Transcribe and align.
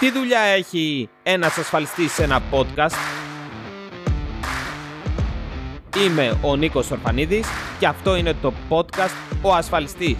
Τι 0.00 0.10
δουλειά 0.10 0.40
έχει 0.40 1.08
ένας 1.22 1.58
ασφαλιστής 1.58 2.12
σε 2.12 2.22
ένα 2.22 2.42
podcast? 2.50 2.96
Είμαι 6.04 6.38
ο 6.42 6.56
Νίκος 6.56 6.90
Ορφανίδης 6.90 7.46
και 7.78 7.86
αυτό 7.86 8.16
είναι 8.16 8.34
το 8.42 8.52
podcast 8.68 9.14
«Ο 9.42 9.54
Ασφαλιστής». 9.54 10.16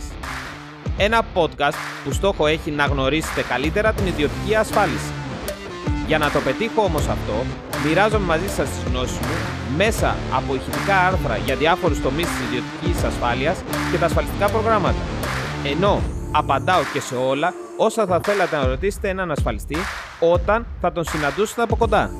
Ένα 0.96 1.22
podcast 1.34 1.74
που 2.04 2.12
στόχο 2.12 2.46
έχει 2.46 2.70
να 2.70 2.84
γνωρίσετε 2.84 3.42
καλύτερα 3.42 3.92
την 3.92 4.06
ιδιωτική 4.06 4.54
ασφάλιση. 4.54 5.12
Για 6.06 6.18
να 6.18 6.30
το 6.30 6.40
πετύχω 6.40 6.82
όμως 6.82 7.08
αυτό, 7.08 7.44
μοιράζομαι 7.86 8.24
μαζί 8.24 8.48
σας 8.48 8.68
τις 8.68 8.82
γνώσεις 8.90 9.18
μου 9.18 9.34
μέσα 9.76 10.16
από 10.32 10.54
ηχητικά 10.54 11.06
άρθρα 11.06 11.36
για 11.36 11.56
διάφορους 11.56 12.00
τομείς 12.00 12.26
της 12.26 12.40
ιδιωτικής 12.40 13.04
ασφάλειας 13.04 13.62
και 13.90 13.98
τα 13.98 14.06
ασφαλιστικά 14.06 14.48
προγράμματα. 14.50 15.02
Ενώ 15.64 16.02
απαντάω 16.32 16.82
και 16.92 17.00
σε 17.00 17.14
όλα 17.14 17.54
όσα 17.82 18.06
θα 18.06 18.20
θέλατε 18.20 18.56
να 18.56 18.66
ρωτήσετε 18.66 19.08
έναν 19.08 19.30
ασφαλιστή 19.30 19.76
όταν 20.20 20.66
θα 20.80 20.92
τον 20.92 21.04
συναντούσετε 21.04 21.62
από 21.62 21.76
κοντά. 21.76 22.10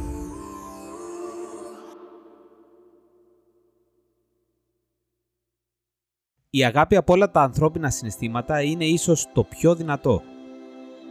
Η 6.50 6.64
αγάπη 6.64 6.96
από 6.96 7.12
όλα 7.12 7.30
τα 7.30 7.42
ανθρώπινα 7.42 7.90
συναισθήματα 7.90 8.62
είναι 8.62 8.84
ίσως 8.84 9.26
το 9.32 9.44
πιο 9.44 9.74
δυνατό. 9.74 10.22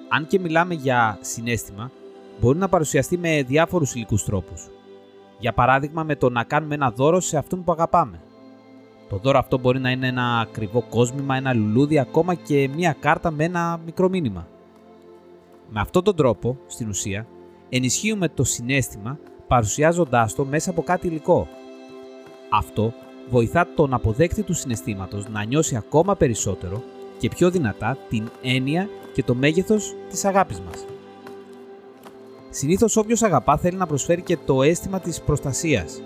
Αν 0.09 0.27
και 0.27 0.39
μιλάμε 0.39 0.73
για 0.73 1.17
συνέστημα, 1.21 1.91
μπορεί 2.39 2.57
να 2.57 2.69
παρουσιαστεί 2.69 3.17
με 3.17 3.43
διάφορους 3.43 3.93
υλικούς 3.93 4.23
τρόπους. 4.23 4.67
Για 5.39 5.53
παράδειγμα 5.53 6.03
με 6.03 6.15
το 6.15 6.29
να 6.29 6.43
κάνουμε 6.43 6.75
ένα 6.75 6.91
δώρο 6.91 7.19
σε 7.19 7.37
αυτόν 7.37 7.63
που 7.63 7.71
αγαπάμε. 7.71 8.21
Το 9.09 9.17
δώρο 9.17 9.37
αυτό 9.37 9.59
μπορεί 9.59 9.79
να 9.79 9.89
είναι 9.89 10.07
ένα 10.07 10.39
ακριβό 10.39 10.85
κόσμημα, 10.89 11.35
ένα 11.35 11.53
λουλούδι, 11.53 11.99
ακόμα 11.99 12.33
και 12.33 12.69
μία 12.75 12.95
κάρτα 12.99 13.31
με 13.31 13.43
ένα 13.43 13.79
μικρό 13.85 14.09
μήνυμα. 14.09 14.47
Με 15.69 15.79
αυτόν 15.79 16.03
τον 16.03 16.15
τρόπο, 16.15 16.57
στην 16.67 16.89
ουσία, 16.89 17.27
ενισχύουμε 17.69 18.29
το 18.29 18.43
συνέστημα 18.43 19.19
παρουσιάζοντάς 19.47 20.35
το 20.35 20.45
μέσα 20.45 20.69
από 20.69 20.81
κάτι 20.81 21.07
υλικό. 21.07 21.47
Αυτό 22.49 22.93
βοηθά 23.29 23.67
τον 23.75 23.93
αποδέκτη 23.93 24.43
του 24.43 24.53
συναισθήματος 24.53 25.27
να 25.29 25.43
νιώσει 25.43 25.75
ακόμα 25.75 26.15
περισσότερο 26.15 26.83
και 27.17 27.29
πιο 27.29 27.49
δυνατά 27.49 27.97
την 28.09 28.29
έννοια 28.41 28.89
και 29.13 29.23
το 29.23 29.35
μέγεθος 29.35 29.95
της 30.09 30.25
αγάπης 30.25 30.59
μας. 30.59 30.85
Συνήθως 32.49 32.97
όποιος 32.97 33.21
αγαπά 33.21 33.57
θέλει 33.57 33.77
να 33.77 33.87
προσφέρει 33.87 34.21
και 34.21 34.37
το 34.45 34.63
αίσθημα 34.63 34.99
της 34.99 35.21
προστασίας. 35.21 36.01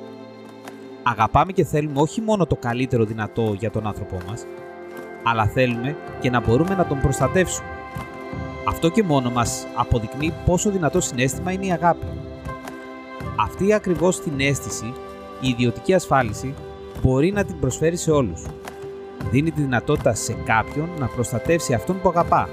Αγαπάμε 1.04 1.52
και 1.52 1.64
θέλουμε 1.64 2.02
όχι 2.02 2.22
μόνο 2.22 2.46
το 2.46 2.56
καλύτερο 2.56 3.04
δυνατό 3.04 3.56
για 3.60 3.72
τον 3.72 3.88
άνθρωπό 3.88 4.18
μας, 4.28 4.46
αλλά 5.24 5.46
θέλουμε 5.46 5.96
και 6.20 6.30
να 6.30 6.42
μπορούμε 6.42 6.76
να 6.76 6.86
τον 6.86 7.00
προστατεύσουμε. 7.00 7.68
Αυτό 8.68 8.90
και 8.90 9.04
μόνο 9.04 9.30
μας 9.30 9.68
αποδεικνύει 9.76 10.34
πόσο 10.46 10.70
δυνατό 10.70 11.02
συνέστημα 11.02 11.52
είναι 11.52 11.66
η 11.66 11.72
αγάπη. 11.72 12.06
Αυτή 13.40 13.74
ακριβώς 13.74 14.20
την 14.20 14.40
αίσθηση, 14.40 14.94
η 15.40 15.50
ιδιωτική 15.50 15.94
ασφάλιση, 15.94 16.54
μπορεί 17.02 17.32
να 17.32 17.44
την 17.44 17.60
προσφέρει 17.60 17.98
σε 17.98 18.12
όλους. 18.12 18.46
Δίνει 19.32 19.52
τη 19.52 19.62
δυνατότητα 19.62 20.14
σε 20.14 20.34
κάποιον 20.46 20.90
να 21.00 21.08
προστατεύσει 21.08 21.74
αυτόν 21.74 22.02
που 22.02 22.10
αγαπά, 22.10 22.50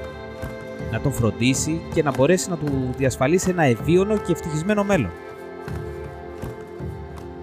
να 0.93 1.01
τον 1.01 1.13
φροντίσει 1.13 1.81
και 1.95 2.03
να 2.03 2.11
μπορέσει 2.11 2.51
να 2.51 2.57
του 2.57 2.95
διασφαλίσει 2.97 3.51
ένα 3.51 3.63
ευίωνο 3.63 4.17
και 4.17 4.33
ευτυχισμένο 4.33 4.85
μέλλον. 4.85 5.11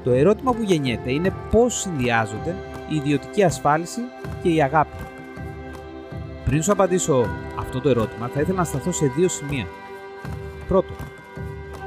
Το 0.08 0.14
ερώτημα 0.14 0.52
που 0.52 0.64
γεννιέται 0.64 1.12
είναι 1.12 1.34
πώς 1.52 1.80
συνδυάζονται 1.80 2.56
η 2.90 2.96
ιδιωτική 2.96 3.44
ασφάλιση 3.44 4.02
και 4.44 4.50
η 4.50 4.62
αγάπη. 4.62 4.98
Πριν 6.46 6.64
σου 6.64 6.72
απαντήσω 6.72 7.26
αυτό 7.60 7.82
το 7.82 7.90
ερώτημα, 7.90 8.28
θα 8.28 8.42
ήθελα 8.42 8.58
να 8.58 8.64
σταθώ 8.64 8.92
σε 8.92 9.12
δύο 9.16 9.28
σημεία. 9.28 9.68
Πρώτο, 10.68 10.94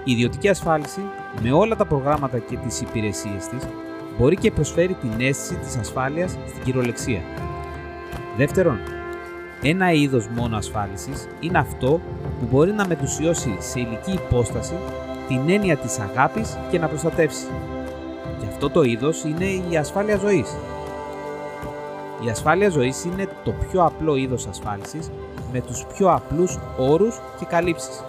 η 0.05 0.13
ιδιωτική 0.13 0.49
ασφάλιση 0.49 1.01
με 1.43 1.53
όλα 1.53 1.77
τα 1.77 1.85
προγράμματα 1.87 2.39
και 2.39 2.57
τις 2.57 2.81
υπηρεσίες 2.81 3.49
της 3.49 3.67
μπορεί 4.19 4.37
και 4.37 4.51
προσφέρει 4.51 4.95
την 4.95 5.13
αίσθηση 5.19 5.55
της 5.55 5.77
ασφάλειας 5.77 6.31
στην 6.31 6.63
κυριολεξία. 6.65 7.21
Δεύτερον, 8.37 8.79
ένα 9.63 9.93
είδος 9.93 10.29
μόνο 10.29 10.57
ασφάλισης 10.57 11.27
είναι 11.41 11.59
αυτό 11.59 12.01
που 12.41 12.47
μπορεί 12.51 12.73
να 12.73 12.87
μετουσιώσει 12.87 13.57
σε 13.59 13.81
ηλική 13.81 14.13
υπόσταση 14.13 14.75
την 15.29 15.49
έννοια 15.49 15.77
της 15.77 15.99
αγάπης 15.99 16.59
και 16.71 16.79
να 16.79 16.87
προστατεύσει. 16.87 17.47
Και 18.41 18.47
αυτό 18.47 18.71
το 18.71 18.83
είδος 18.83 19.25
είναι 19.25 19.45
η 19.71 19.77
ασφάλεια 19.77 20.17
ζωής. 20.17 20.57
Η 22.27 22.31
ασφάλεια 22.31 22.69
ζωής 22.69 23.05
είναι 23.05 23.29
το 23.45 23.51
πιο 23.51 23.85
απλό 23.85 24.17
είδος 24.17 24.47
ασφάλισης 24.47 25.11
με 25.53 25.61
τους 25.61 25.87
πιο 25.95 26.13
απλούς 26.13 26.59
όρους 26.79 27.21
και 27.39 27.45
καλύψεις. 27.45 28.05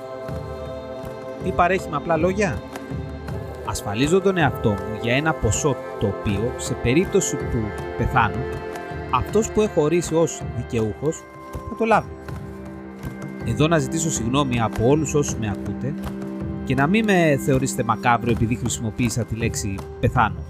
Τι 1.44 1.52
παρέχει 1.52 1.90
με 1.90 1.96
απλά 1.96 2.18
λόγια; 2.18 2.62
Ασφαλίζω 3.66 4.22
τον 4.22 4.38
εαυτό 4.38 4.70
μου 4.70 4.98
για 5.02 5.16
ένα 5.16 5.34
ποσό 5.34 5.76
το 6.00 6.08
οποίο, 6.08 6.54
σε 6.58 6.74
περίπτωση 6.74 7.36
που 7.36 7.58
πεθάνω, 7.98 8.36
αυτός 9.14 9.52
που 9.52 9.62
έχω 9.62 9.82
ορίσει 9.82 10.16
ως 10.16 10.42
δικαιούχος 10.58 11.24
θα 11.70 11.76
το 11.78 11.86
λάβει. 11.86 12.10
Εδώ 13.46 13.68
να 13.68 13.78
ζητήσω 13.78 14.10
συγγνώμη 14.10 14.62
από 14.62 14.88
όλους 14.88 15.14
όσους 15.14 15.36
με 15.36 15.50
ακούτε 15.50 15.94
και 16.64 16.76
να 16.76 16.88
μην 16.88 17.04
με 17.06 17.40
θεωρήσετε 17.46 17.84
μακάβριο 17.84 18.32
επειδή 18.32 18.56
χρησιμοποίησα 18.56 19.26
τη 19.26 19.36
λέξη 19.36 19.76
πεθάνω. 20.00 20.44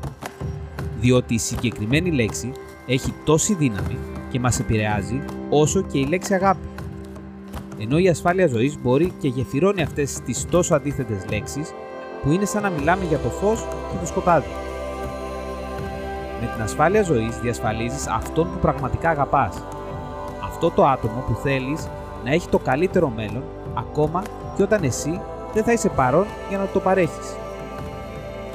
Διότι 0.99 1.33
η 1.33 1.37
συγκεκριμένη 1.37 2.11
λέξη 2.11 2.51
έχει 2.85 3.13
τόση 3.23 3.53
δύναμη 3.53 3.97
και 4.29 4.39
μας 4.39 4.59
επηρεάζει 4.59 5.21
όσο 5.49 5.81
και 5.81 5.99
η 5.99 6.05
λέξη 6.05 6.33
αγάπη. 6.33 6.67
Ενώ 7.79 7.97
η 7.97 8.09
ασφάλεια 8.09 8.47
ζωής 8.47 8.77
μπορεί 8.81 9.11
και 9.19 9.27
γεφυρώνει 9.27 9.81
αυτές 9.81 10.19
τις 10.19 10.45
τόσο 10.49 10.75
αντίθετες 10.75 11.25
λέξεις 11.29 11.73
που 12.21 12.31
είναι 12.31 12.45
σαν 12.45 12.61
να 12.61 12.69
μιλάμε 12.69 13.05
για 13.05 13.17
το 13.17 13.29
φως 13.29 13.59
και 13.91 13.97
το 13.99 14.05
σκοτάδι. 14.05 14.47
Με 16.41 16.47
την 16.53 16.61
ασφάλεια 16.63 17.03
ζωής 17.03 17.39
διασφαλίζεις 17.39 18.07
αυτόν 18.07 18.51
που 18.51 18.59
πραγματικά 18.59 19.09
αγαπάς. 19.09 19.63
Αυτό 20.43 20.71
το 20.71 20.85
άτομο 20.85 21.23
που 21.27 21.33
θέλεις 21.43 21.87
να 22.23 22.31
έχει 22.31 22.49
το 22.49 22.59
καλύτερο 22.59 23.09
μέλλον 23.15 23.43
ακόμα 23.73 24.21
και 24.55 24.63
όταν 24.63 24.83
εσύ 24.83 25.21
δεν 25.53 25.63
θα 25.63 25.71
είσαι 25.71 25.89
παρόν 25.89 26.25
για 26.49 26.57
να 26.57 26.67
το 26.73 26.79
παρέχεις. 26.79 27.35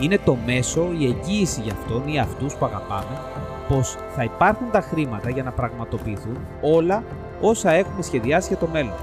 Είναι 0.00 0.18
το 0.24 0.36
μέσο, 0.46 0.88
η 0.98 1.06
εγγύηση 1.06 1.60
για 1.60 1.72
αυτόν 1.72 2.02
ή 2.06 2.18
αυτούς 2.18 2.54
που 2.54 2.64
αγαπάμε 2.64 3.20
πως 3.68 3.96
θα 4.16 4.24
υπάρχουν 4.24 4.70
τα 4.70 4.80
χρήματα 4.80 5.30
για 5.30 5.42
να 5.42 5.50
πραγματοποιηθούν 5.50 6.38
όλα 6.60 7.02
όσα 7.40 7.70
έχουμε 7.70 8.02
σχεδιάσει 8.02 8.48
για 8.48 8.56
το 8.56 8.68
μέλλον. 8.72 8.94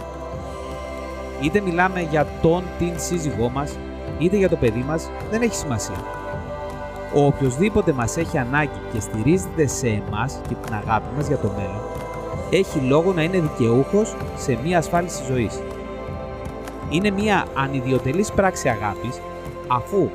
Είτε 1.41 1.61
μιλάμε 1.61 2.01
για 2.01 2.27
τον 2.41 2.63
την 2.77 2.93
σύζυγό 2.95 3.49
μας, 3.49 3.77
είτε 4.19 4.37
για 4.37 4.49
το 4.49 4.55
παιδί 4.55 4.85
μας, 4.87 5.09
δεν 5.31 5.41
έχει 5.41 5.55
σημασία. 5.55 6.03
Ο 7.15 7.25
οποιοδήποτε 7.25 7.91
μας 7.91 8.17
έχει 8.17 8.37
ανάγκη 8.37 8.79
και 8.93 8.99
στηρίζεται 8.99 9.67
σε 9.67 9.87
εμάς 9.87 10.39
και 10.47 10.55
την 10.65 10.73
αγάπη 10.73 11.07
μας 11.15 11.27
για 11.27 11.37
το 11.37 11.51
μέλλον, 11.55 11.81
έχει 12.49 12.79
λόγο 12.79 13.13
να 13.13 13.23
είναι 13.23 13.39
δικαιούχος 13.39 14.15
σε 14.37 14.57
μια 14.63 14.77
ασφάλιση 14.77 15.23
ζωής. 15.23 15.59
Είναι 16.93 17.09
μια 17.09 17.45
ανιδιοτελής 17.55 18.31
πράξη 18.31 18.69
αγάπης, 18.69 19.19
αφού 19.67 20.09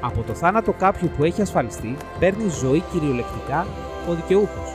από 0.00 0.22
το 0.22 0.34
θάνατο 0.34 0.72
κάποιου 0.72 1.10
που 1.16 1.24
έχει 1.24 1.42
ασφαλιστεί 1.42 1.96
παίρνει 2.18 2.48
ζωή 2.48 2.82
κυριολεκτικά 2.92 3.66
ο 4.08 4.12
δικαιούχος. 4.12 4.74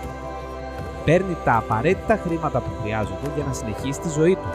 Παίρνει 1.06 1.38
τα 1.44 1.56
απαραίτητα 1.56 2.20
χρήματα 2.24 2.60
που 2.60 2.70
χρειάζονται 2.82 3.30
για 3.36 3.44
να 3.48 3.54
συνεχίσει 3.54 4.00
τη 4.00 4.10
ζωή 4.10 4.36
του. 4.36 4.50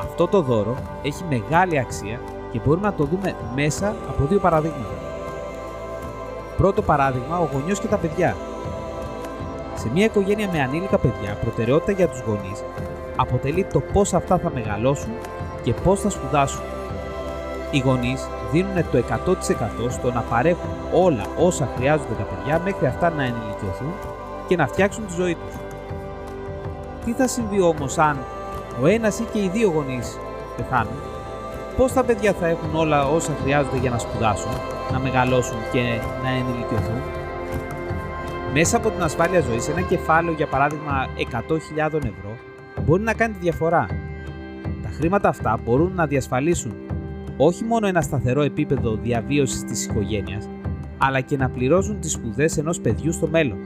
Αυτό 0.00 0.26
το 0.26 0.40
δώρο 0.42 0.76
έχει 1.02 1.24
μεγάλη 1.28 1.78
αξία 1.78 2.20
και 2.52 2.60
μπορούμε 2.64 2.86
να 2.86 2.94
το 2.94 3.04
δούμε 3.04 3.34
μέσα 3.54 3.94
από 4.08 4.26
δύο 4.26 4.38
παραδείγματα. 4.38 4.98
Πρώτο 6.56 6.82
παράδειγμα, 6.82 7.38
ο 7.38 7.48
γονιός 7.52 7.80
και 7.80 7.86
τα 7.86 7.96
παιδιά. 7.96 8.36
Σε 9.74 9.90
μια 9.94 10.04
οικογένεια 10.04 10.48
με 10.52 10.62
ανήλικα 10.62 10.98
παιδιά, 10.98 11.38
προτεραιότητα 11.40 11.92
για 11.92 12.08
τους 12.08 12.20
γονείς 12.20 12.62
αποτελεί 13.16 13.64
το 13.64 13.80
πώς 13.80 14.14
αυτά 14.14 14.38
θα 14.38 14.50
μεγαλώσουν 14.54 15.12
και 15.62 15.74
πώς 15.74 16.00
θα 16.00 16.10
σπουδάσουν. 16.10 16.62
Οι 17.70 17.78
γονείς 17.78 18.28
δίνουν 18.52 18.90
το 18.90 18.98
100% 18.98 19.90
στο 19.90 20.12
να 20.12 20.20
παρέχουν 20.20 20.70
όλα 20.92 21.22
όσα 21.38 21.68
χρειάζονται 21.76 22.14
τα 22.18 22.22
παιδιά 22.22 22.60
μέχρι 22.64 22.86
αυτά 22.86 23.10
να 23.10 23.22
ενηλικιωθούν 23.22 23.92
και 24.48 24.56
να 24.56 24.66
φτιάξουν 24.66 25.06
τη 25.06 25.12
ζωή 25.14 25.34
τους. 25.34 25.54
Τι 27.04 27.12
θα 27.12 27.26
συμβεί 27.28 27.60
όμως 27.60 27.98
αν 27.98 28.18
ο 28.82 28.86
ένας 28.86 29.18
ή 29.18 29.24
και 29.32 29.38
οι 29.38 29.48
δύο 29.48 29.70
γονείς 29.70 30.18
πεθάνουν, 30.56 31.02
πώς 31.76 31.92
τα 31.92 32.04
παιδιά 32.04 32.32
θα 32.32 32.46
έχουν 32.46 32.74
όλα 32.74 33.08
όσα 33.08 33.32
χρειάζονται 33.42 33.78
για 33.78 33.90
να 33.90 33.98
σπουδάσουν, 33.98 34.52
να 34.92 34.98
μεγαλώσουν 34.98 35.58
και 35.72 35.80
να 36.22 36.28
ενηλικιωθούν; 36.28 37.00
Μέσα 38.52 38.76
από 38.76 38.90
την 38.90 39.02
ασφάλεια 39.02 39.40
ζωής, 39.40 39.68
ένα 39.68 39.80
κεφάλαιο 39.80 40.32
για 40.32 40.46
παράδειγμα 40.46 41.06
100.000 41.16 41.94
ευρώ 41.94 42.36
μπορεί 42.84 43.02
να 43.02 43.14
κάνει 43.14 43.32
τη 43.32 43.38
διαφορά. 43.40 43.86
Τα 44.90 44.96
χρήματα 44.96 45.28
αυτά 45.28 45.60
μπορούν 45.64 45.92
να 45.94 46.06
διασφαλίσουν 46.06 46.72
όχι 47.36 47.64
μόνο 47.64 47.86
ένα 47.86 48.00
σταθερό 48.00 48.42
επίπεδο 48.42 48.96
διαβίωσης 48.96 49.64
της 49.64 49.86
οικογένειας, 49.86 50.48
αλλά 50.98 51.20
και 51.20 51.36
να 51.36 51.50
πληρώσουν 51.50 52.00
τις 52.00 52.12
σπουδές 52.12 52.56
ενός 52.56 52.80
παιδιού 52.80 53.12
στο 53.12 53.26
μέλλον. 53.26 53.58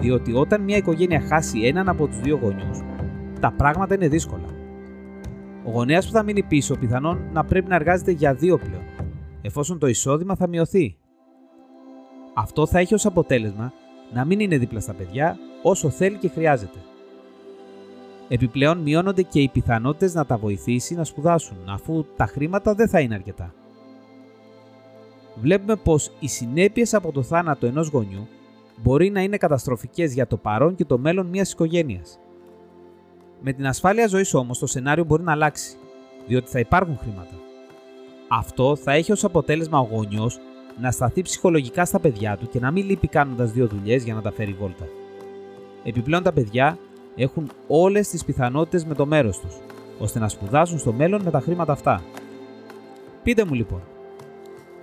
Διότι 0.00 0.32
όταν 0.32 0.60
μια 0.60 0.76
οικογένεια 0.76 1.20
χάσει 1.20 1.60
έναν 1.60 1.88
από 1.88 2.06
τους 2.06 2.20
δύο 2.20 2.38
γονιούς, 2.42 2.78
τα 3.40 3.52
πράγματα 3.52 3.94
είναι 3.94 4.08
δύσκολα. 4.08 4.46
Ο 5.64 5.70
γονέας 5.70 6.06
που 6.06 6.12
θα 6.12 6.22
μείνει 6.22 6.42
πίσω 6.42 6.76
πιθανόν 6.76 7.20
να 7.32 7.44
πρέπει 7.44 7.68
να 7.68 7.74
εργάζεται 7.74 8.10
για 8.10 8.34
δύο 8.34 8.58
πλέον, 8.58 8.84
εφόσον 9.42 9.78
το 9.78 9.86
εισόδημα 9.86 10.36
θα 10.36 10.48
μειωθεί. 10.48 10.96
Αυτό 12.34 12.66
θα 12.66 12.78
έχει 12.78 12.94
ως 12.94 13.06
αποτέλεσμα 13.06 13.72
να 14.12 14.24
μην 14.24 14.40
είναι 14.40 14.58
δίπλα 14.58 14.80
στα 14.80 14.92
παιδιά 14.92 15.36
όσο 15.62 15.90
θέλει 15.90 16.16
και 16.16 16.28
χρειάζεται. 16.28 16.78
Επιπλέον 18.34 18.78
μειώνονται 18.78 19.22
και 19.22 19.40
οι 19.40 19.48
πιθανότητες 19.48 20.14
να 20.14 20.26
τα 20.26 20.36
βοηθήσει 20.36 20.94
να 20.94 21.04
σπουδάσουν, 21.04 21.56
αφού 21.68 22.04
τα 22.16 22.26
χρήματα 22.26 22.74
δεν 22.74 22.88
θα 22.88 23.00
είναι 23.00 23.14
αρκετά. 23.14 23.54
Βλέπουμε 25.40 25.76
πως 25.76 26.10
οι 26.20 26.28
συνέπειες 26.28 26.94
από 26.94 27.12
το 27.12 27.22
θάνατο 27.22 27.66
ενός 27.66 27.88
γονιού 27.88 28.28
μπορεί 28.82 29.10
να 29.10 29.20
είναι 29.20 29.36
καταστροφικές 29.36 30.14
για 30.14 30.26
το 30.26 30.36
παρόν 30.36 30.74
και 30.74 30.84
το 30.84 30.98
μέλλον 30.98 31.26
μιας 31.26 31.52
οικογένειας. 31.52 32.18
Με 33.40 33.52
την 33.52 33.66
ασφάλεια 33.66 34.06
ζωής 34.06 34.34
όμως 34.34 34.58
το 34.58 34.66
σενάριο 34.66 35.04
μπορεί 35.04 35.22
να 35.22 35.32
αλλάξει, 35.32 35.76
διότι 36.26 36.50
θα 36.50 36.58
υπάρχουν 36.58 36.98
χρήματα. 36.98 37.34
Αυτό 38.28 38.76
θα 38.76 38.92
έχει 38.92 39.12
ως 39.12 39.24
αποτέλεσμα 39.24 39.78
ο 39.78 39.88
γονιός 39.90 40.38
να 40.80 40.90
σταθεί 40.90 41.22
ψυχολογικά 41.22 41.84
στα 41.84 42.00
παιδιά 42.00 42.36
του 42.36 42.48
και 42.48 42.60
να 42.60 42.70
μην 42.70 42.86
λείπει 42.86 43.08
κάνοντας 43.08 43.52
δύο 43.52 43.66
δουλειές 43.66 44.04
για 44.04 44.14
να 44.14 44.22
τα 44.22 44.32
φέρει 44.32 44.52
βόλτα. 44.52 44.86
Επιπλέον 45.84 46.22
τα 46.22 46.32
παιδιά 46.32 46.78
έχουν 47.14 47.50
όλες 47.66 48.08
τις 48.08 48.24
πιθανότητες 48.24 48.84
με 48.84 48.94
το 48.94 49.06
μέρος 49.06 49.38
τους, 49.38 49.54
ώστε 49.98 50.18
να 50.18 50.28
σπουδάσουν 50.28 50.78
στο 50.78 50.92
μέλλον 50.92 51.22
με 51.22 51.30
τα 51.30 51.40
χρήματα 51.40 51.72
αυτά. 51.72 52.02
Πείτε 53.22 53.44
μου 53.44 53.54
λοιπόν, 53.54 53.82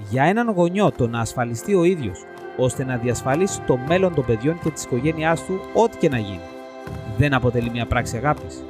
για 0.09 0.23
έναν 0.23 0.49
γονιό 0.49 0.91
το 0.91 1.07
να 1.07 1.19
ασφαλιστεί 1.19 1.75
ο 1.75 1.83
ίδιος 1.83 2.23
ώστε 2.57 2.83
να 2.83 2.97
διασφαλίσει 2.97 3.61
το 3.61 3.77
μέλλον 3.77 4.13
των 4.13 4.25
παιδιών 4.25 4.59
και 4.63 4.69
της 4.69 4.83
οικογένειάς 4.83 5.45
του, 5.45 5.59
ό,τι 5.73 5.97
και 5.97 6.09
να 6.09 6.17
γίνει, 6.17 6.41
δεν 7.17 7.33
αποτελεί 7.33 7.69
μια 7.69 7.85
πράξη 7.85 8.17
αγάπης. 8.17 8.63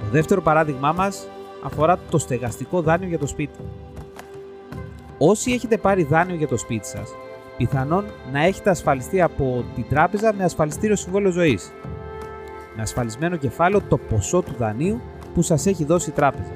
Το 0.00 0.10
δεύτερο 0.10 0.42
παράδειγμά 0.42 0.92
μας 0.92 1.28
αφορά 1.64 1.98
το 2.10 2.18
στεγαστικό 2.18 2.82
δάνειο 2.82 3.08
για 3.08 3.18
το 3.18 3.26
σπίτι. 3.26 3.58
Όσοι 5.18 5.52
έχετε 5.52 5.78
πάρει 5.78 6.02
δάνειο 6.02 6.36
για 6.36 6.48
το 6.48 6.56
σπίτι 6.56 6.86
σας, 6.86 7.14
πιθανόν 7.56 8.04
να 8.32 8.44
έχετε 8.44 8.70
ασφαλιστεί 8.70 9.20
από 9.22 9.64
την 9.74 9.84
τράπεζα 9.88 10.34
με 10.34 10.44
ασφαλιστήριο 10.44 10.96
συμβόλαιο 10.96 11.30
ζωής. 11.30 11.72
Με 12.76 12.82
ασφαλισμένο 12.82 13.36
κεφάλαιο 13.36 13.80
το 13.88 13.98
ποσό 13.98 14.42
του 14.42 14.54
δανείου 14.58 15.00
που 15.34 15.42
σας 15.42 15.66
έχει 15.66 15.84
δώσει 15.84 16.10
η 16.10 16.12
τράπεζα. 16.12 16.52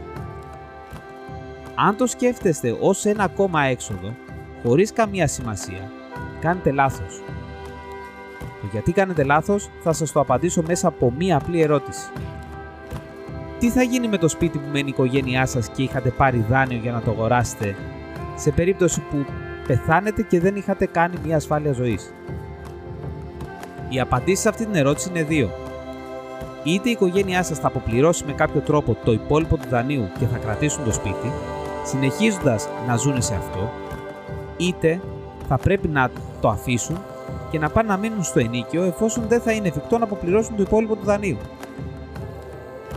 Αν 1.75 1.97
το 1.97 2.07
σκέφτεστε 2.07 2.77
ως 2.81 3.05
ένα 3.05 3.25
ακόμα 3.25 3.63
έξοδο, 3.63 4.15
χωρίς 4.63 4.93
καμία 4.93 5.27
σημασία, 5.27 5.91
κάνετε 6.41 6.71
λάθος. 6.71 7.23
Το 8.61 8.69
γιατί 8.73 8.93
κάνετε 8.93 9.25
λάθος 9.25 9.71
θα 9.83 9.93
σας 9.93 10.13
το 10.13 10.21
απαντήσω 10.21 10.63
μέσα 10.67 10.89
από 10.89 11.13
μία 11.19 11.37
απλή 11.37 11.61
ερώτηση. 11.61 12.11
Τι 13.59 13.71
θα 13.71 13.83
γίνει 13.83 14.09
με 14.09 14.19
το 14.19 14.29
σπίτι 14.29 14.59
που 14.59 14.69
μένει 14.73 14.87
η 14.87 14.91
οικογένειά 14.91 15.47
σας 15.47 15.69
και 15.69 15.83
είχατε 15.83 16.11
πάρει 16.11 16.45
δάνειο 16.49 16.79
για 16.79 16.93
να 16.93 17.01
το 17.01 17.11
αγοράσετε 17.11 17.77
σε 18.37 18.51
περίπτωση 18.51 19.01
που 19.01 19.25
πεθάνετε 19.69 20.23
και 20.23 20.41
δεν 20.41 20.57
είχατε 20.57 20.87
κάνει 20.87 21.17
μια 21.25 21.37
ασφάλεια 21.37 21.73
ζωής. 21.73 22.13
Οι 23.89 24.01
απαντήσει 24.01 24.43
σε 24.43 24.49
αυτή 24.49 24.65
την 24.65 24.75
ερώτηση 24.75 25.09
είναι 25.09 25.23
δύο. 25.23 25.51
Είτε 26.65 26.89
η 26.89 26.93
οικογένειά 26.93 27.43
σας 27.43 27.59
θα 27.59 27.67
αποπληρώσει 27.67 28.25
με 28.27 28.33
κάποιο 28.33 28.61
τρόπο 28.61 28.97
το 29.05 29.13
υπόλοιπο 29.13 29.57
του 29.57 29.69
δανείου 29.69 30.09
και 30.19 30.27
θα 30.27 30.37
κρατήσουν 30.37 30.85
το 30.85 30.93
σπίτι, 30.93 31.33
συνεχίζοντας 31.85 32.69
να 32.87 32.97
ζουν 32.97 33.23
σε 33.23 33.35
αυτό, 33.35 33.71
είτε 34.57 35.01
θα 35.49 35.59
πρέπει 35.59 35.89
να 35.89 36.11
το 36.41 36.49
αφήσουν 36.49 36.99
και 37.51 37.59
να 37.59 37.71
πάνε 37.71 37.89
να 37.89 37.97
μείνουν 37.97 38.23
στο 38.23 38.39
ενίκιο 38.39 38.83
εφόσον 38.83 39.25
δεν 39.29 39.41
θα 39.41 39.53
είναι 39.53 39.69
εφικτό 39.69 39.99
να 39.99 40.05
αποπληρώσουν 40.05 40.57
το 40.57 40.63
υπόλοιπο 40.63 40.95
του 40.95 41.05
δανείου. 41.05 41.39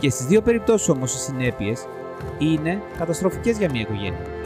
Και 0.00 0.10
στις 0.10 0.26
δύο 0.26 0.42
περιπτώσεις 0.42 0.88
όμως 0.88 1.14
οι 1.14 1.18
συνέπειες 1.18 1.86
είναι 2.38 2.80
καταστροφικές 2.98 3.58
για 3.58 3.70
μια 3.70 3.80
οικογένεια. 3.80 4.41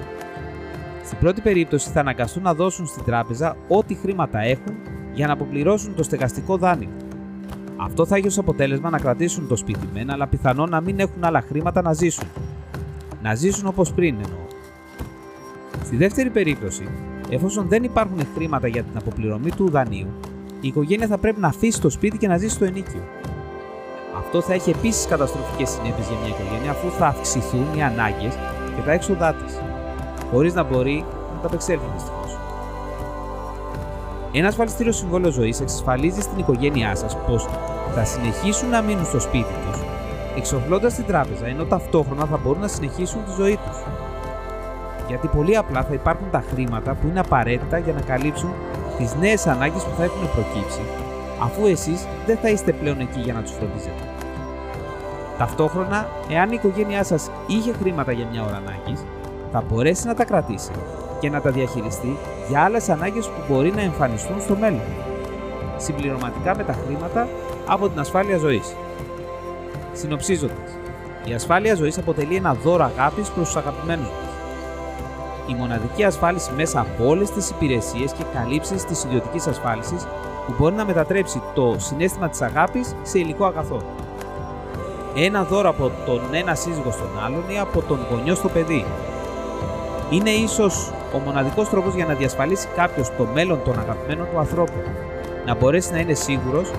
Στην 1.07 1.19
πρώτη 1.19 1.41
περίπτωση 1.41 1.91
θα 1.91 2.01
αναγκαστούν 2.01 2.43
να 2.43 2.55
δώσουν 2.55 2.87
στην 2.87 3.05
τράπεζα 3.05 3.57
ό,τι 3.69 3.95
χρήματα 3.95 4.39
έχουν 4.39 4.75
για 5.15 5.27
να 5.27 5.33
αποπληρώσουν 5.33 5.95
το 5.95 6.03
στεγαστικό 6.03 6.57
δάνειο. 6.57 6.89
Αυτό 7.77 8.07
θα 8.07 8.17
έχει 8.17 8.27
ως 8.27 8.39
αποτέλεσμα 8.39 8.91
να 8.91 8.99
κρατήσουν 8.99 9.49
το 9.49 9.57
σπίτι 9.57 9.89
μεν, 9.95 10.11
αλλά 10.11 10.27
πιθανόν 10.27 10.71
να 10.71 10.81
μην 10.81 11.01
έχουν 11.01 11.25
άλλα 11.25 11.41
χρήματα 11.41 11.83
να 11.83 11.93
ζήσουν. 11.93 12.27
Να 13.23 13.35
ζήσουν 13.35 13.67
όπως 13.67 13.93
πριν 13.93 14.15
εννοώ. 14.25 14.47
Στη 15.85 15.97
δεύτερη 15.97 16.31
περίπτωση, 16.31 16.89
εφόσον 17.31 17.69
δεν 17.69 17.85
υπάρχουν 17.85 18.27
χρήματα 18.35 18.69
για 18.69 18.83
την 18.83 18.97
αποπληρωμή 18.97 19.51
του 19.51 19.71
δανείου, 19.71 20.09
η 20.61 20.69
οικογένεια 20.69 21.07
θα 21.07 21.19
πρέπει 21.19 21.41
να 21.41 21.49
αφήσει 21.49 21.81
το 21.81 21.91
σπίτι 21.91 22.19
και 22.19 22.29
να 22.29 22.37
ζήσει 22.37 22.55
στο 22.55 22.65
ενίκιο. 22.65 23.03
Αυτό 24.19 24.41
θα 24.41 24.53
έχει 24.53 24.71
επίσης 24.71 25.07
καταστροφικές 25.07 25.69
συνέπειες 25.69 26.09
για 26.09 26.17
μια 26.23 26.29
οικογένεια 26.29 26.71
αφού 26.71 26.91
θα 26.91 27.07
αυξηθούν 27.07 27.67
οι 27.77 27.83
ανάγκες 27.83 28.35
και 28.77 28.83
τα 28.85 28.93
έξοδά 28.93 29.35
της 29.35 29.59
χωρίς 30.33 30.55
να 30.55 30.63
μπορεί 30.63 31.05
να 31.35 31.41
τα 31.41 31.47
απεξέλθει 31.47 31.87
δυστυχώς. 31.95 32.39
Ένα 34.33 34.49
ασφαλιστήριο 34.49 34.93
συμβόλαιο 34.93 35.31
ζωής 35.31 35.61
εξασφαλίζει 35.61 36.21
στην 36.21 36.39
οικογένειά 36.39 36.95
σας 36.95 37.17
πως 37.27 37.49
θα 37.95 38.05
συνεχίσουν 38.05 38.69
να 38.69 38.81
μείνουν 38.81 39.05
στο 39.05 39.21
σπίτι 39.21 39.55
τους, 39.65 39.81
εξοφλώντα 40.37 40.89
την 40.89 41.05
τράπεζα, 41.05 41.47
ενώ 41.47 41.65
ταυτόχρονα 41.65 42.25
θα 42.25 42.37
μπορούν 42.37 42.61
να 42.61 42.69
συνεχίσουν 42.69 43.25
τη 43.25 43.31
ζωή 43.31 43.59
τους. 43.67 43.77
Γιατί 45.09 45.27
πολύ 45.27 45.57
απλά 45.57 45.83
θα 45.83 45.95
υπάρχουν 45.95 46.31
τα 46.31 46.45
χρήματα 46.51 46.95
που 46.95 47.07
είναι 47.07 47.21
απαραίτητα 47.21 47.79
για 47.79 47.93
να 47.93 48.01
καλύψουν 48.01 48.51
τις 48.99 49.15
νέες 49.15 49.47
ανάγκες 49.47 49.83
που 49.83 49.95
θα 49.97 50.05
έχουν 50.05 50.31
προκύψει, 50.35 50.81
αφού 51.43 51.67
εσείς 51.67 52.07
δεν 52.27 52.37
θα 52.37 52.49
είστε 52.49 52.73
πλέον 52.73 53.01
εκεί 53.01 53.21
για 53.21 53.33
να 53.33 53.43
τους 53.43 53.53
φροντίζετε. 53.53 54.03
Ταυτόχρονα, 55.39 56.09
εάν 56.31 56.51
η 56.51 56.55
οικογένειά 56.55 57.05
σας 57.05 57.31
είχε 57.47 57.73
χρήματα 57.73 58.13
για 58.13 58.27
μια 58.33 58.43
ώρα 58.43 58.57
ανάγκης, 58.57 59.05
θα 59.53 59.65
μπορέσει 59.69 60.07
να 60.07 60.15
τα 60.15 60.25
κρατήσει 60.25 60.71
και 61.21 61.31
να 61.31 61.41
τα 61.41 61.51
διαχειριστεί 61.51 62.17
για 62.49 62.63
άλλες 62.63 62.89
ανάγκες 62.89 63.27
που 63.27 63.41
μπορεί 63.49 63.73
να 63.73 63.81
εμφανιστούν 63.81 64.41
στο 64.41 64.57
μέλλον. 64.57 64.81
Συμπληρωματικά 65.77 66.57
με 66.57 66.65
τα 66.65 66.73
χρήματα 66.85 67.29
από 67.67 67.89
την 67.89 68.01
ασφάλεια 68.01 68.39
ζωής. 68.39 68.77
Συνοψίζοντας, 69.93 70.77
η 71.25 71.35
ασφάλεια 71.35 71.75
ζωής 71.75 71.99
αποτελεί 71.99 72.37
ένα 72.37 72.55
δώρο 72.55 72.85
αγάπης 72.85 73.29
προς 73.29 73.47
τους 73.47 73.57
αγαπημένους 73.57 74.07
μας. 74.07 74.27
Η 75.47 75.55
μοναδική 75.55 76.05
ασφάλιση 76.05 76.51
μέσα 76.57 76.81
από 76.81 77.09
όλες 77.09 77.31
τις 77.31 77.51
υπηρεσίες 77.51 78.13
και 78.13 78.25
καλύψεις 78.35 78.85
της 78.85 79.05
ιδιωτικής 79.05 79.47
ασφάλισης 79.47 80.07
που 80.47 80.55
μπορεί 80.59 80.75
να 80.75 80.85
μετατρέψει 80.85 81.43
το 81.55 81.75
συνέστημα 81.79 82.29
της 82.29 82.41
αγάπης 82.41 82.95
σε 83.03 83.19
υλικό 83.19 83.45
αγαθό. 83.45 83.83
Ένα 85.15 85.43
δώρο 85.43 85.69
από 85.69 85.91
τον 86.07 86.21
ένα 86.33 86.55
σύζυγο 86.55 86.91
στον 86.91 87.09
άλλον 87.25 87.45
ή 87.49 87.59
από 87.59 87.83
τον 87.83 87.99
γονιό 88.11 88.35
στο 88.35 88.49
παιδί, 88.49 88.85
είναι 90.11 90.31
ίσως 90.31 90.93
ο 91.15 91.19
μοναδικός 91.19 91.69
τρόπος 91.69 91.95
για 91.95 92.07
να 92.07 92.15
διασφαλίσει 92.15 92.69
κάποιος 92.77 93.11
το 93.17 93.27
μέλλον 93.35 93.61
των 93.65 93.79
αγαπημένων 93.79 94.27
του 94.33 94.39
ανθρώπων. 94.39 94.83
Να 95.47 95.55
μπορέσει 95.55 95.93
να 95.93 95.99
είναι 95.99 96.15
σίγουρος 96.15 96.71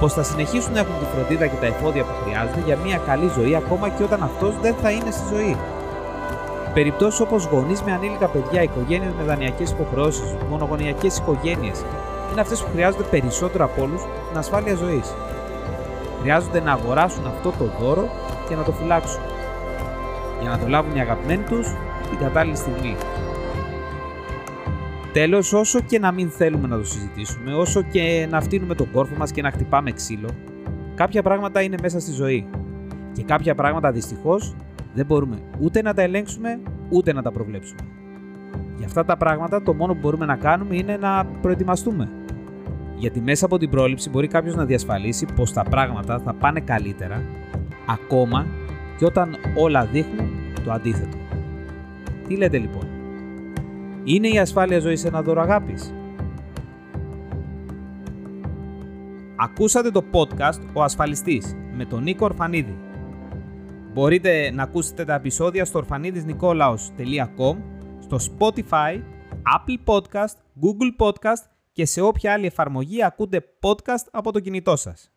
πως 0.00 0.12
θα 0.12 0.22
συνεχίσουν 0.22 0.72
να 0.72 0.78
έχουν 0.78 0.94
τη 0.98 1.04
φροντίδα 1.14 1.46
και 1.46 1.56
τα 1.60 1.66
εφόδια 1.66 2.04
που 2.04 2.12
χρειάζονται 2.24 2.62
για 2.64 2.76
μια 2.84 3.00
καλή 3.06 3.30
ζωή 3.38 3.54
ακόμα 3.54 3.88
και 3.88 4.02
όταν 4.02 4.22
αυτός 4.22 4.54
δεν 4.62 4.74
θα 4.82 4.90
είναι 4.90 5.10
στη 5.10 5.34
ζωή. 5.34 5.56
Περιπτώσεις 6.74 7.20
όπως 7.20 7.44
γονείς 7.44 7.82
με 7.82 7.92
ανήλικα 7.92 8.26
παιδιά, 8.26 8.62
οικογένειες 8.62 9.12
με 9.18 9.24
δανειακές 9.24 9.70
υποχρεώσεις, 9.70 10.34
μονογονεϊκέ 10.50 11.06
οικογένειες 11.06 11.84
είναι 12.36 12.40
αυτές 12.40 12.62
που 12.62 12.70
χρειάζονται 12.72 13.02
περισσότερο 13.02 13.64
από 13.64 13.82
όλους 13.82 14.02
την 14.28 14.38
ασφάλεια 14.38 14.74
ζωής. 14.74 15.14
Χρειάζονται 16.20 16.60
να 16.60 16.72
αγοράσουν 16.72 17.26
αυτό 17.26 17.52
το 17.58 17.64
δώρο 17.80 18.08
και 18.48 18.54
να 18.54 18.62
το 18.62 18.72
φυλάξουν. 18.72 19.20
Για 20.40 20.50
να 20.50 20.58
το 20.58 20.68
λάβουν 20.68 20.96
οι 20.96 21.00
αγαπημένοι 21.00 21.42
τους 21.42 21.74
την 22.10 22.18
κατάλληλη 22.18 22.56
στιγμή. 22.56 22.96
Τέλος, 25.12 25.52
όσο 25.52 25.80
και 25.80 25.98
να 25.98 26.12
μην 26.12 26.30
θέλουμε 26.30 26.68
να 26.68 26.76
το 26.76 26.84
συζητήσουμε, 26.84 27.54
όσο 27.54 27.82
και 27.82 28.26
να 28.30 28.40
φτύνουμε 28.40 28.74
τον 28.74 28.90
κόρφο 28.92 29.14
μας 29.18 29.30
και 29.30 29.42
να 29.42 29.50
χτυπάμε 29.50 29.92
ξύλο, 29.92 30.28
κάποια 30.94 31.22
πράγματα 31.22 31.62
είναι 31.62 31.76
μέσα 31.82 32.00
στη 32.00 32.12
ζωή. 32.12 32.46
Και 33.12 33.22
κάποια 33.22 33.54
πράγματα 33.54 33.92
δυστυχώς 33.92 34.54
δεν 34.94 35.06
μπορούμε 35.06 35.38
ούτε 35.60 35.82
να 35.82 35.94
τα 35.94 36.02
ελέγξουμε 36.02 36.60
ούτε 36.88 37.12
να 37.12 37.22
τα 37.22 37.32
προβλέψουμε. 37.32 37.80
Για 38.76 38.86
αυτά 38.86 39.04
τα 39.04 39.16
πράγματα 39.16 39.62
το 39.62 39.74
μόνο 39.74 39.92
που 39.92 39.98
μπορούμε 40.02 40.26
να 40.26 40.36
κάνουμε 40.36 40.76
είναι 40.76 40.96
να 40.96 41.24
προετοιμαστούμε. 41.24 42.08
Γιατί 42.96 43.20
μέσα 43.20 43.44
από 43.44 43.58
την 43.58 43.70
πρόληψη 43.70 44.10
μπορεί 44.10 44.26
κάποιος 44.26 44.54
να 44.54 44.64
διασφαλίσει 44.64 45.26
πως 45.36 45.52
τα 45.52 45.62
πράγματα 45.62 46.18
θα 46.18 46.34
πάνε 46.34 46.60
καλύτερα, 46.60 47.22
ακόμα 47.86 48.46
και 48.98 49.04
όταν 49.04 49.36
όλα 49.56 49.84
δείχνουν 49.84 50.28
το 50.64 50.72
αντίθετο. 50.72 51.25
Τι 52.28 52.36
λέτε 52.36 52.58
λοιπόν, 52.58 52.88
είναι 54.04 54.28
η 54.28 54.38
ασφάλεια 54.38 54.78
ζωής 54.78 55.04
ένα 55.04 55.22
δώρο 55.22 55.40
αγάπης; 55.40 55.94
Ακούσατε 59.38 59.90
το 59.90 60.04
podcast 60.12 60.60
«Ο 60.72 60.82
Ασφαλιστής» 60.82 61.56
με 61.72 61.84
τον 61.84 62.02
Νίκο 62.02 62.24
Ορφανίδη. 62.24 62.78
Μπορείτε 63.92 64.50
να 64.50 64.62
ακούσετε 64.62 65.04
τα 65.04 65.14
επεισόδια 65.14 65.64
στο 65.64 65.78
ορφανίδισνικόλαος.com, 65.78 67.56
στο 67.98 68.16
Spotify, 68.16 69.00
Apple 69.56 69.78
Podcast, 69.84 70.36
Google 70.62 71.06
Podcast 71.06 71.50
και 71.72 71.86
σε 71.86 72.00
όποια 72.00 72.32
άλλη 72.32 72.46
εφαρμογή 72.46 73.04
ακούτε 73.04 73.44
podcast 73.60 74.06
από 74.10 74.32
το 74.32 74.40
κινητό 74.40 74.76
σας. 74.76 75.15